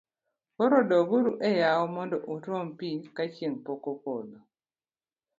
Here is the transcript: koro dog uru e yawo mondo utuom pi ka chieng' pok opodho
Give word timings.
koro 0.55 0.77
dog 0.89 1.09
uru 1.17 1.33
e 1.49 1.51
yawo 1.61 1.85
mondo 1.95 2.15
utuom 2.33 2.67
pi 2.77 2.89
ka 3.15 3.23
chieng' 3.33 3.61
pok 3.65 3.81
opodho 3.93 4.39